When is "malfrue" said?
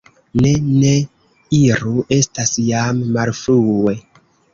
3.19-3.95